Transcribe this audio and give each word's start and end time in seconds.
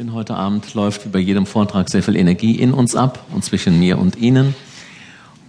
Denn 0.00 0.14
heute 0.14 0.34
Abend 0.34 0.72
läuft 0.72 1.04
wie 1.04 1.10
bei 1.10 1.18
jedem 1.18 1.44
Vortrag 1.44 1.90
sehr 1.90 2.02
viel 2.02 2.16
Energie 2.16 2.58
in 2.58 2.72
uns 2.72 2.96
ab 2.96 3.22
und 3.34 3.44
zwischen 3.44 3.78
mir 3.78 3.98
und 3.98 4.16
Ihnen. 4.16 4.54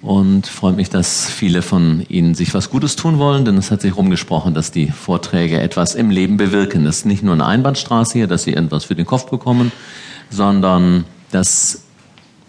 Und 0.01 0.45
freut 0.45 0.75
mich, 0.75 0.89
dass 0.89 1.29
viele 1.29 1.61
von 1.61 2.05
Ihnen 2.09 2.35
sich 2.35 2.53
was 2.53 2.69
Gutes 2.69 2.97
tun 2.97 3.17
wollen, 3.17 3.45
denn 3.45 3.55
es 3.55 3.71
hat 3.71 3.79
sich 3.79 3.95
rumgesprochen, 3.95 4.53
dass 4.53 4.69
die 4.69 4.87
Vorträge 4.87 5.61
etwas 5.61 5.95
im 5.95 6.09
Leben 6.09 6.35
bewirken. 6.35 6.83
Das 6.83 6.97
ist 6.97 7.05
nicht 7.05 7.23
nur 7.23 7.33
eine 7.33 7.45
Einbahnstraße 7.45 8.11
hier, 8.11 8.27
dass 8.27 8.43
Sie 8.43 8.51
irgendwas 8.51 8.83
für 8.83 8.93
den 8.93 9.05
Kopf 9.05 9.29
bekommen, 9.29 9.71
sondern 10.29 11.05
dass, 11.31 11.83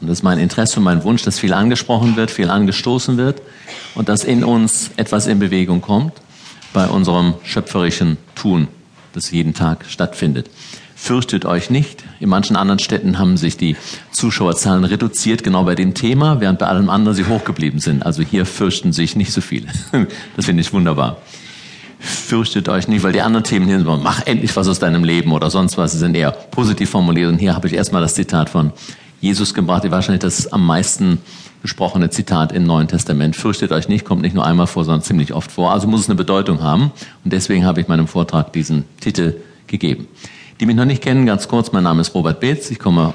und 0.00 0.08
das 0.08 0.18
ist 0.18 0.24
mein 0.24 0.40
Interesse 0.40 0.78
und 0.78 0.82
mein 0.82 1.04
Wunsch, 1.04 1.22
dass 1.22 1.38
viel 1.38 1.52
angesprochen 1.52 2.16
wird, 2.16 2.32
viel 2.32 2.50
angestoßen 2.50 3.16
wird 3.16 3.42
und 3.94 4.08
dass 4.08 4.24
in 4.24 4.42
uns 4.42 4.90
etwas 4.96 5.28
in 5.28 5.38
Bewegung 5.38 5.80
kommt 5.80 6.14
bei 6.72 6.88
unserem 6.88 7.34
schöpferischen 7.44 8.16
Tun, 8.34 8.66
das 9.12 9.30
jeden 9.30 9.54
Tag 9.54 9.84
stattfindet 9.86 10.50
fürchtet 11.02 11.44
euch 11.46 11.68
nicht. 11.68 12.04
In 12.20 12.28
manchen 12.28 12.54
anderen 12.54 12.78
Städten 12.78 13.18
haben 13.18 13.36
sich 13.36 13.56
die 13.56 13.76
Zuschauerzahlen 14.12 14.84
reduziert, 14.84 15.42
genau 15.42 15.64
bei 15.64 15.74
dem 15.74 15.94
Thema, 15.94 16.40
während 16.40 16.60
bei 16.60 16.66
allem 16.66 16.88
anderen 16.88 17.16
sie 17.16 17.26
hochgeblieben 17.26 17.80
sind. 17.80 18.06
Also 18.06 18.22
hier 18.22 18.46
fürchten 18.46 18.92
sich 18.92 19.16
nicht 19.16 19.32
so 19.32 19.40
viele. 19.40 19.66
Das 20.36 20.44
finde 20.46 20.60
ich 20.60 20.72
wunderbar. 20.72 21.16
Fürchtet 21.98 22.68
euch 22.68 22.86
nicht, 22.86 23.02
weil 23.02 23.12
die 23.12 23.20
anderen 23.20 23.42
Themen 23.42 23.66
hier 23.66 23.78
sind, 23.78 24.02
mach 24.04 24.26
endlich 24.26 24.54
was 24.54 24.68
aus 24.68 24.78
deinem 24.78 25.02
Leben 25.02 25.32
oder 25.32 25.50
sonst 25.50 25.76
was, 25.76 25.90
sie 25.90 25.98
sind 25.98 26.16
eher 26.16 26.30
positiv 26.30 26.90
formuliert. 26.90 27.32
Und 27.32 27.38
hier 27.38 27.54
habe 27.54 27.66
ich 27.66 27.74
erstmal 27.74 28.00
das 28.00 28.14
Zitat 28.14 28.48
von 28.48 28.72
Jesus 29.20 29.54
gebracht, 29.54 29.82
wahrscheinlich 29.90 30.22
das 30.22 30.52
am 30.52 30.64
meisten 30.64 31.18
gesprochene 31.62 32.10
Zitat 32.10 32.52
im 32.52 32.62
Neuen 32.62 32.86
Testament. 32.86 33.34
Fürchtet 33.34 33.72
euch 33.72 33.88
nicht, 33.88 34.04
kommt 34.04 34.22
nicht 34.22 34.34
nur 34.34 34.46
einmal 34.46 34.68
vor, 34.68 34.84
sondern 34.84 35.02
ziemlich 35.02 35.32
oft 35.32 35.50
vor. 35.50 35.72
Also 35.72 35.88
muss 35.88 36.02
es 36.02 36.08
eine 36.08 36.16
Bedeutung 36.16 36.62
haben. 36.62 36.92
Und 37.24 37.32
deswegen 37.32 37.64
habe 37.64 37.80
ich 37.80 37.88
meinem 37.88 38.06
Vortrag 38.06 38.52
diesen 38.52 38.84
Titel 39.00 39.34
gegeben. 39.66 40.06
Die 40.62 40.66
mich 40.66 40.76
noch 40.76 40.84
nicht 40.84 41.02
kennen, 41.02 41.26
ganz 41.26 41.48
kurz, 41.48 41.72
mein 41.72 41.82
Name 41.82 42.02
ist 42.02 42.14
Robert 42.14 42.38
Beetz. 42.38 42.70
Ich 42.70 42.78
komme 42.78 43.14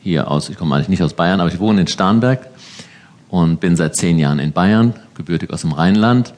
hier 0.00 0.30
aus, 0.30 0.48
ich 0.48 0.56
komme 0.56 0.74
eigentlich 0.74 0.88
nicht 0.88 1.02
aus 1.02 1.12
Bayern, 1.12 1.38
aber 1.38 1.52
ich 1.52 1.58
wohne 1.58 1.82
in 1.82 1.86
Starnberg 1.86 2.48
und 3.28 3.60
bin 3.60 3.76
seit 3.76 3.94
zehn 3.94 4.18
Jahren 4.18 4.38
in 4.38 4.52
Bayern, 4.52 4.94
gebürtig 5.14 5.52
aus 5.52 5.60
dem 5.60 5.72
Rheinland. 5.72 6.32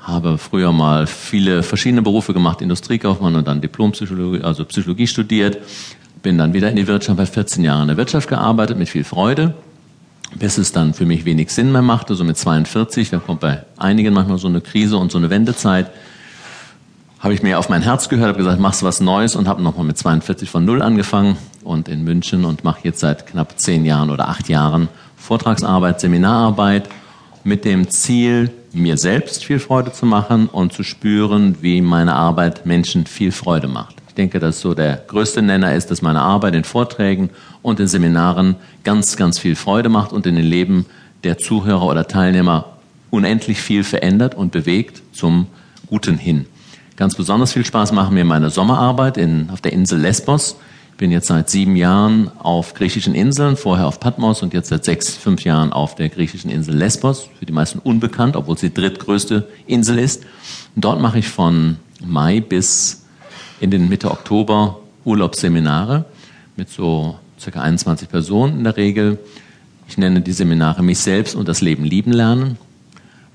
Habe 0.00 0.38
früher 0.38 0.72
mal 0.72 1.06
viele 1.06 1.62
verschiedene 1.62 2.00
Berufe 2.00 2.32
gemacht, 2.32 2.62
Industriekaufmann 2.62 3.36
und 3.36 3.46
dann 3.46 3.60
Diplompsychologie, 3.60 4.40
also 4.40 4.64
Psychologie 4.64 5.06
studiert. 5.06 5.58
Bin 6.22 6.38
dann 6.38 6.54
wieder 6.54 6.70
in 6.70 6.76
die 6.76 6.86
Wirtschaft, 6.86 7.18
bei 7.18 7.26
14 7.26 7.62
Jahren 7.62 7.82
in 7.82 7.88
der 7.88 7.98
Wirtschaft 7.98 8.30
gearbeitet, 8.30 8.78
mit 8.78 8.88
viel 8.88 9.04
Freude, 9.04 9.52
bis 10.34 10.56
es 10.56 10.72
dann 10.72 10.94
für 10.94 11.04
mich 11.04 11.26
wenig 11.26 11.50
Sinn 11.50 11.72
mehr 11.72 11.82
machte, 11.82 12.14
so 12.14 12.24
mit 12.24 12.38
42. 12.38 13.10
Da 13.10 13.18
kommt 13.18 13.40
bei 13.40 13.64
einigen 13.76 14.14
manchmal 14.14 14.38
so 14.38 14.48
eine 14.48 14.62
Krise 14.62 14.96
und 14.96 15.12
so 15.12 15.18
eine 15.18 15.28
Wendezeit 15.28 15.90
habe 17.20 17.34
ich 17.34 17.42
mir 17.42 17.58
auf 17.58 17.68
mein 17.68 17.82
Herz 17.82 18.08
gehört, 18.08 18.28
habe 18.28 18.38
gesagt, 18.38 18.60
machst 18.60 18.82
was 18.82 19.00
Neues 19.00 19.34
und 19.34 19.48
habe 19.48 19.62
nochmal 19.62 19.84
mit 19.84 19.98
42 19.98 20.48
von 20.48 20.64
Null 20.64 20.82
angefangen 20.82 21.36
und 21.64 21.88
in 21.88 22.04
München 22.04 22.44
und 22.44 22.62
mache 22.62 22.80
jetzt 22.84 23.00
seit 23.00 23.26
knapp 23.26 23.58
zehn 23.58 23.84
Jahren 23.84 24.10
oder 24.10 24.28
acht 24.28 24.48
Jahren 24.48 24.88
Vortragsarbeit, 25.16 26.00
Seminararbeit 26.00 26.88
mit 27.42 27.64
dem 27.64 27.90
Ziel, 27.90 28.50
mir 28.72 28.96
selbst 28.96 29.44
viel 29.44 29.58
Freude 29.58 29.92
zu 29.92 30.06
machen 30.06 30.46
und 30.46 30.72
zu 30.72 30.84
spüren, 30.84 31.56
wie 31.60 31.80
meine 31.80 32.14
Arbeit 32.14 32.66
Menschen 32.66 33.06
viel 33.06 33.32
Freude 33.32 33.66
macht. 33.66 33.96
Ich 34.06 34.14
denke, 34.14 34.38
dass 34.38 34.60
so 34.60 34.74
der 34.74 35.02
größte 35.08 35.42
Nenner 35.42 35.74
ist, 35.74 35.90
dass 35.90 36.02
meine 36.02 36.20
Arbeit 36.20 36.54
in 36.54 36.64
Vorträgen 36.64 37.30
und 37.62 37.80
in 37.80 37.88
Seminaren 37.88 38.56
ganz, 38.84 39.16
ganz 39.16 39.38
viel 39.38 39.56
Freude 39.56 39.88
macht 39.88 40.12
und 40.12 40.26
in 40.26 40.36
den 40.36 40.44
Leben 40.44 40.86
der 41.24 41.38
Zuhörer 41.38 41.86
oder 41.86 42.06
Teilnehmer 42.06 42.76
unendlich 43.10 43.60
viel 43.60 43.82
verändert 43.82 44.34
und 44.34 44.52
bewegt 44.52 45.02
zum 45.12 45.46
Guten 45.88 46.18
hin. 46.18 46.46
Ganz 46.98 47.14
besonders 47.14 47.52
viel 47.52 47.64
Spaß 47.64 47.92
machen 47.92 48.14
mir 48.14 48.24
meine 48.24 48.50
Sommerarbeit 48.50 49.18
in, 49.18 49.50
auf 49.50 49.60
der 49.60 49.72
Insel 49.72 50.00
Lesbos. 50.00 50.56
Ich 50.90 50.96
bin 50.96 51.12
jetzt 51.12 51.28
seit 51.28 51.48
sieben 51.48 51.76
Jahren 51.76 52.28
auf 52.40 52.74
griechischen 52.74 53.14
Inseln, 53.14 53.56
vorher 53.56 53.86
auf 53.86 54.00
Patmos 54.00 54.42
und 54.42 54.52
jetzt 54.52 54.70
seit 54.70 54.84
sechs, 54.84 55.14
fünf 55.14 55.44
Jahren 55.44 55.72
auf 55.72 55.94
der 55.94 56.08
griechischen 56.08 56.50
Insel 56.50 56.74
Lesbos. 56.74 57.28
Für 57.38 57.46
die 57.46 57.52
meisten 57.52 57.78
unbekannt, 57.78 58.34
obwohl 58.34 58.58
sie 58.58 58.70
die 58.70 58.74
drittgrößte 58.74 59.46
Insel 59.68 60.00
ist. 60.00 60.24
Und 60.74 60.84
dort 60.84 61.00
mache 61.00 61.20
ich 61.20 61.28
von 61.28 61.76
Mai 62.04 62.40
bis 62.40 63.04
in 63.60 63.70
den 63.70 63.88
Mitte 63.88 64.10
Oktober 64.10 64.80
Urlaubsseminare 65.04 66.04
mit 66.56 66.68
so 66.68 67.16
circa 67.38 67.60
21 67.60 68.08
Personen 68.08 68.58
in 68.58 68.64
der 68.64 68.76
Regel. 68.76 69.20
Ich 69.86 69.98
nenne 69.98 70.20
die 70.20 70.32
Seminare 70.32 70.82
mich 70.82 70.98
selbst 70.98 71.36
und 71.36 71.46
das 71.46 71.60
Leben 71.60 71.84
lieben 71.84 72.10
lernen 72.10 72.58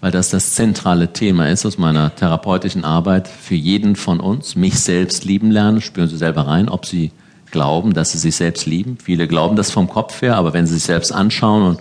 weil 0.04 0.12
das 0.12 0.32
das 0.32 0.52
zentrale 0.52 1.14
Thema 1.14 1.48
ist 1.48 1.66
aus 1.66 1.78
meiner 1.78 2.14
therapeutischen 2.14 2.84
Arbeit 2.84 3.30
für 3.30 3.56
jeden 3.56 3.96
von 3.96 4.20
uns. 4.20 4.58
Mich 4.58 4.78
selbst 4.82 5.24
lieben 5.24 5.50
lernen, 5.50 5.80
spüren 5.80 6.10
Sie 6.10 6.18
selber 6.18 6.46
rein, 6.46 6.68
ob 6.68 6.86
Sie 6.86 7.12
glauben, 7.52 7.94
dass 7.94 8.12
Sie 8.12 8.18
sich 8.18 8.36
selbst 8.36 8.66
lieben. 8.66 8.98
Viele 9.02 9.30
glauben 9.30 9.56
das 9.56 9.72
vom 9.72 9.88
Kopf 9.88 10.22
her, 10.22 10.36
aber 10.36 10.52
wenn 10.52 10.68
Sie 10.68 10.74
sich 10.74 10.84
selbst 10.84 11.14
anschauen 11.14 11.64
und 11.64 11.80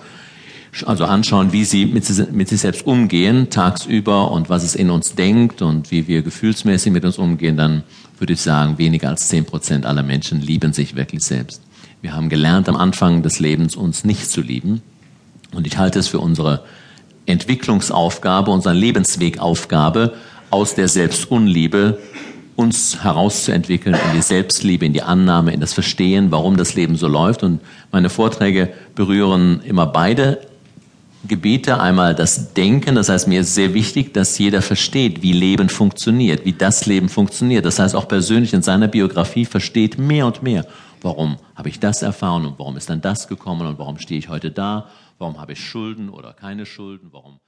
also 0.86 1.04
anschauen, 1.04 1.52
wie 1.52 1.64
sie 1.64 1.84
mit, 1.84 2.32
mit 2.32 2.48
sich 2.48 2.60
selbst 2.60 2.86
umgehen, 2.86 3.50
tagsüber 3.50 4.30
und 4.30 4.48
was 4.48 4.62
es 4.62 4.76
in 4.76 4.90
uns 4.90 5.16
denkt 5.16 5.60
und 5.60 5.90
wie 5.90 6.06
wir 6.06 6.22
gefühlsmäßig 6.22 6.92
mit 6.92 7.04
uns 7.04 7.18
umgehen, 7.18 7.56
dann 7.56 7.82
würde 8.18 8.34
ich 8.34 8.40
sagen, 8.40 8.78
weniger 8.78 9.08
als 9.08 9.26
zehn 9.26 9.44
Prozent 9.44 9.84
aller 9.84 10.04
Menschen 10.04 10.40
lieben 10.40 10.72
sich 10.72 10.94
wirklich 10.94 11.24
selbst. 11.24 11.60
Wir 12.02 12.14
haben 12.14 12.28
gelernt, 12.28 12.68
am 12.68 12.76
Anfang 12.76 13.24
des 13.24 13.40
Lebens 13.40 13.74
uns 13.74 14.04
nicht 14.04 14.30
zu 14.30 14.42
lieben. 14.42 14.80
Und 15.52 15.66
ich 15.66 15.76
halte 15.76 15.98
es 15.98 16.06
für 16.06 16.20
unsere 16.20 16.62
Entwicklungsaufgabe, 17.26 18.50
unsere 18.50 18.74
Lebenswegaufgabe, 18.74 20.14
aus 20.50 20.74
der 20.74 20.88
Selbstunliebe 20.88 21.98
uns 22.56 23.02
herauszuentwickeln 23.02 23.94
in 23.94 24.16
die 24.16 24.22
Selbstliebe, 24.22 24.84
in 24.84 24.92
die 24.92 25.02
Annahme, 25.02 25.52
in 25.52 25.60
das 25.60 25.72
Verstehen, 25.72 26.30
warum 26.30 26.56
das 26.56 26.74
Leben 26.74 26.96
so 26.96 27.08
läuft. 27.08 27.42
Und 27.42 27.60
meine 27.90 28.10
Vorträge 28.10 28.72
berühren 28.94 29.62
immer 29.64 29.86
beide 29.86 30.38
Gebiete. 31.26 31.80
Einmal 31.80 32.14
das 32.14 32.52
Denken, 32.52 32.96
das 32.96 33.08
heißt, 33.08 33.28
mir 33.28 33.40
ist 33.40 33.54
sehr 33.54 33.74
wichtig, 33.74 34.12
dass 34.12 34.38
jeder 34.38 34.60
versteht, 34.60 35.22
wie 35.22 35.32
Leben 35.32 35.68
funktioniert, 35.68 36.44
wie 36.44 36.52
das 36.52 36.84
Leben 36.86 37.08
funktioniert. 37.08 37.64
Das 37.64 37.78
heißt, 37.78 37.94
auch 37.94 38.08
persönlich 38.08 38.52
in 38.52 38.62
seiner 38.62 38.88
Biografie 38.88 39.44
versteht 39.44 39.98
mehr 39.98 40.26
und 40.26 40.42
mehr, 40.42 40.66
warum 41.00 41.36
habe 41.54 41.68
ich 41.68 41.80
das 41.80 42.02
erfahren 42.02 42.44
und 42.44 42.58
warum 42.58 42.76
ist 42.76 42.90
dann 42.90 43.00
das 43.00 43.28
gekommen 43.28 43.66
und 43.66 43.78
warum 43.78 43.98
stehe 43.98 44.18
ich 44.18 44.28
heute 44.28 44.50
da 44.50 44.88
Warum 45.22 45.38
habe 45.38 45.52
ich 45.52 45.64
Schulden 45.64 46.08
oder 46.08 46.34
keine 46.34 46.66
Schulden? 46.66 47.12
Warum 47.12 47.38